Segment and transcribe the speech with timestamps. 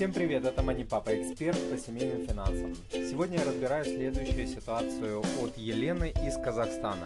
[0.00, 2.74] Всем привет, это Мани Папа, эксперт по семейным финансам.
[2.90, 7.04] Сегодня я разбираю следующую ситуацию от Елены из Казахстана.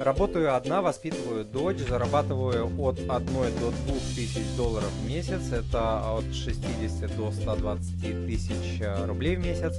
[0.00, 3.72] Работаю одна, воспитываю дочь, зарабатываю от 1 до 2
[4.16, 9.74] тысяч долларов в месяц, это от 60 до 120 тысяч э, рублей в месяц.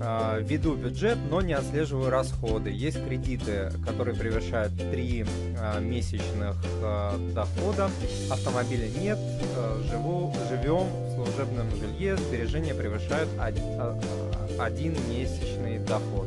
[0.00, 2.70] Э, веду бюджет, но не отслеживаю расходы.
[2.70, 5.24] Есть кредиты, которые превышают 3
[5.56, 6.56] э, месячных
[7.32, 7.90] дохода,
[8.32, 9.20] автомобиля нет,
[9.88, 16.26] живу, живем в служебном жилье, сбережения превышают 1 месячный доход.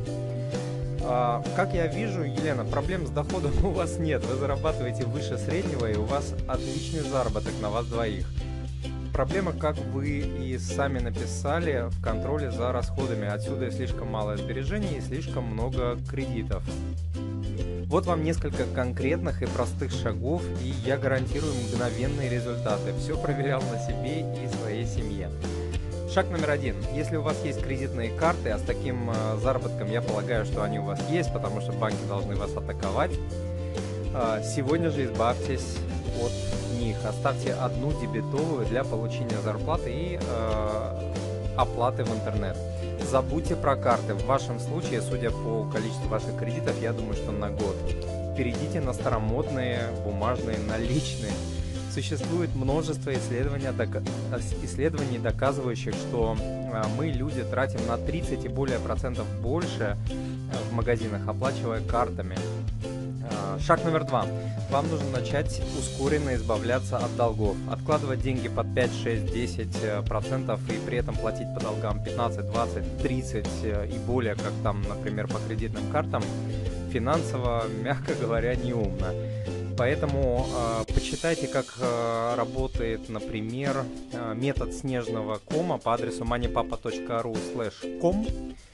[1.03, 4.23] А, как я вижу, Елена, проблем с доходом у вас нет.
[4.25, 8.27] Вы зарабатываете выше среднего, и у вас отличный заработок на вас двоих.
[9.13, 13.27] Проблема, как вы и сами написали, в контроле за расходами.
[13.27, 16.63] Отсюда и слишком мало сбережений и слишком много кредитов.
[17.87, 22.93] Вот вам несколько конкретных и простых шагов, и я гарантирую мгновенные результаты.
[22.97, 25.29] Все проверял на себе и своей семье.
[26.13, 26.75] Шаг номер один.
[26.93, 30.77] Если у вас есть кредитные карты, а с таким э, заработком я полагаю, что они
[30.77, 33.11] у вас есть, потому что банки должны вас атаковать,
[34.13, 35.77] э, сегодня же избавьтесь
[36.21, 36.97] от них.
[37.05, 41.11] Оставьте одну дебетовую для получения зарплаты и э,
[41.55, 42.57] оплаты в интернет.
[43.09, 44.13] Забудьте про карты.
[44.13, 47.77] В вашем случае, судя по количеству ваших кредитов, я думаю, что на год.
[48.35, 51.31] Перейдите на старомодные, бумажные, наличные
[51.93, 53.67] Существует множество исследований,
[54.63, 60.73] исследований доказывающих, что а, мы, люди, тратим на 30 и более процентов больше э, в
[60.73, 62.37] магазинах, оплачивая картами.
[63.29, 64.25] А, шаг номер два.
[64.69, 67.57] Вам нужно начать ускоренно избавляться от долгов.
[67.69, 73.01] Откладывать деньги под 5, 6, 10 процентов и при этом платить по долгам 15, 20,
[73.01, 73.47] 30
[73.93, 76.23] и более, как там, например, по кредитным картам,
[76.93, 79.13] финансово, мягко говоря, неумно.
[79.81, 87.99] Поэтому э, почитайте, как э, работает, например, э, метод снежного кома по адресу moneypapa.ru slash
[87.99, 88.27] com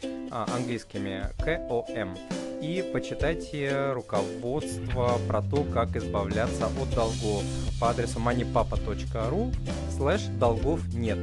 [0.03, 2.17] э, английскими com
[2.61, 7.41] и почитайте руководство про то, как избавляться от долгов
[7.79, 9.55] по адресу moneypapa.ru
[9.97, 11.19] slash долгов нет.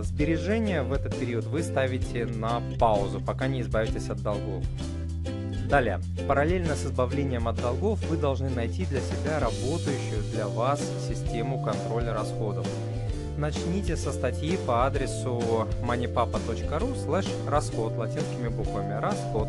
[0.00, 4.64] Сбережения в этот период вы ставите на паузу, пока не избавитесь от долгов.
[5.70, 11.62] Далее, параллельно с избавлением от долгов вы должны найти для себя работающую для вас систему
[11.62, 12.66] контроля расходов.
[13.38, 19.00] Начните со статьи по адресу moneypapa.ru слэш расход латинскими буквами.
[19.00, 19.46] Расход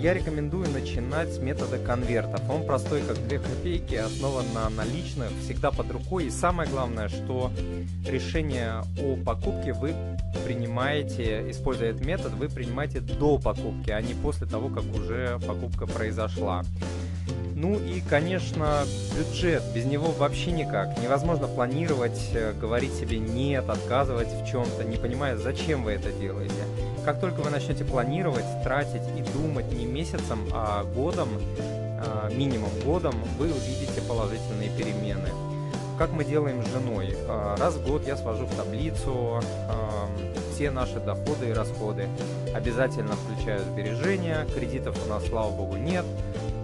[0.00, 2.40] я рекомендую начинать с метода конвертов.
[2.48, 6.26] Он простой, как 2 копейки, основан на наличных, всегда под рукой.
[6.26, 7.52] И самое главное, что
[8.06, 9.94] решение о покупке вы
[10.46, 15.86] принимаете, используя этот метод, вы принимаете до покупки, а не после того, как уже покупка
[15.86, 16.62] произошла.
[17.54, 18.84] Ну и, конечно,
[19.18, 19.62] бюджет.
[19.74, 20.96] Без него вообще никак.
[21.02, 26.54] Невозможно планировать, э, говорить себе нет, отказывать в чем-то, не понимая, зачем вы это делаете.
[27.04, 31.28] Как только вы начнете планировать, тратить и думать не месяцем, а годом,
[31.58, 35.28] а, минимум годом, вы увидите положительные перемены.
[35.98, 37.14] Как мы делаем с женой?
[37.28, 39.42] А, раз в год я свожу в таблицу
[40.60, 42.06] все наши доходы и расходы.
[42.54, 46.04] Обязательно включаю сбережения, кредитов у нас, слава богу, нет.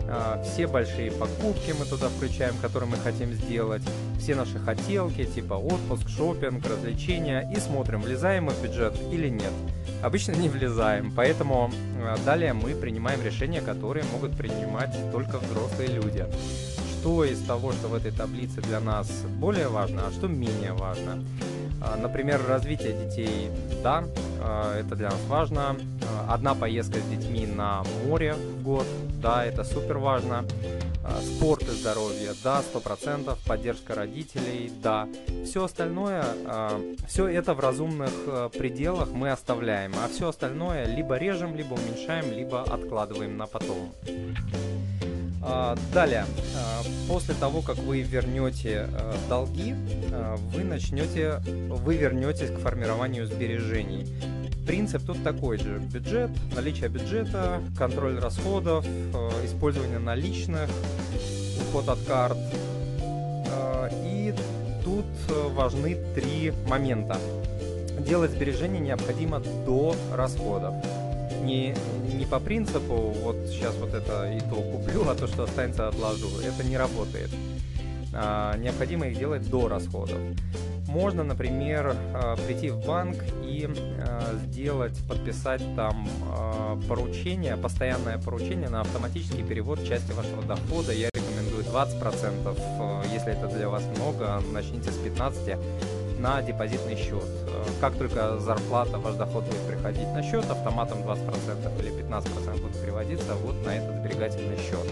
[0.09, 3.83] А, все большие покупки мы туда включаем, которые мы хотим сделать,
[4.19, 9.53] все наши хотелки, типа отпуск, шопинг, развлечения, и смотрим, влезаем мы в бюджет или нет.
[10.03, 11.71] Обычно не влезаем, поэтому
[12.03, 16.27] а, далее мы принимаем решения, которые могут принимать только взрослые люди.
[17.01, 21.25] Что из того, что в этой таблице для нас более важно, а что менее важно?
[21.87, 23.51] А, например, развитие детей,
[23.83, 24.05] да,
[24.79, 25.77] это для нас важно.
[26.29, 28.87] Одна поездка с детьми на море в год,
[29.21, 30.45] да, это супер важно.
[31.09, 33.39] А, спорт и здоровье, да, сто процентов.
[33.47, 35.09] Поддержка родителей, да.
[35.45, 41.17] Все остальное, а, все это в разумных а, пределах мы оставляем, а все остальное либо
[41.17, 43.93] режем, либо уменьшаем, либо откладываем на потом.
[45.93, 46.27] Далее,
[47.09, 48.89] после того, как вы вернете
[49.29, 49.75] долги,
[50.53, 54.07] вы начнете, вы вернетесь к формированию сбережений.
[54.67, 55.79] Принцип тут такой же.
[55.79, 60.69] Бюджет, наличие бюджета, контроль расходов, э, использование наличных,
[61.69, 62.37] уход от карт.
[63.01, 64.35] Э, и
[64.85, 67.17] тут э, важны три момента.
[68.01, 70.75] Делать сбережения необходимо до расходов.
[71.47, 71.75] Не,
[72.13, 76.29] не по принципу, вот сейчас вот это и то куплю, а то, что останется, отложу.
[76.41, 77.31] Это не работает.
[78.13, 80.19] А, необходимо их делать до расходов.
[80.89, 83.69] Можно, например, а, прийти в банк и
[84.01, 86.09] а, сделать, подписать там
[86.89, 90.93] поручение, постоянное поручение на автоматический перевод части вашего дохода.
[90.93, 93.13] Я рекомендую 20%.
[93.13, 95.59] Если это для вас много, начните с 15%
[96.27, 97.23] на депозитный счет.
[97.47, 102.81] Э, как только зарплата, ваш доход будет приходить на счет, автоматом 20% или 15% будет
[102.81, 104.87] переводиться вот на этот сберегательный счет.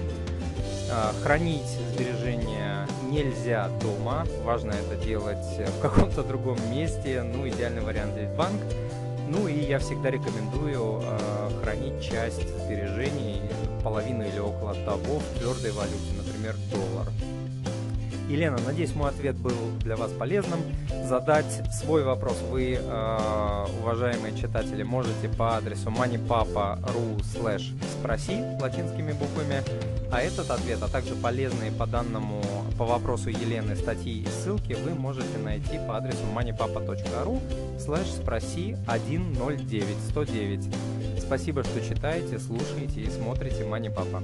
[0.90, 8.12] Э, хранить сбережения нельзя дома, важно это делать в каком-то другом месте, ну идеальный вариант
[8.12, 8.60] здесь банк.
[9.28, 13.40] Ну и я всегда рекомендую э, хранить часть сбережений,
[13.82, 17.33] половину или около того в твердой валюте, например, доллар.
[18.28, 20.60] Елена, надеюсь, мой ответ был для вас полезным.
[21.04, 27.64] Задать свой вопрос вы, э, уважаемые читатели, можете по адресу moneypapa.ru slash
[27.98, 29.62] спроси латинскими буквами.
[30.10, 32.42] А этот ответ, а также полезные по данному,
[32.78, 37.40] по вопросу Елены статьи и ссылки вы можете найти по адресу moneypapa.ru
[37.78, 40.74] slash спроси 109 109.
[41.20, 44.22] Спасибо, что читаете, слушаете и смотрите Money Papa.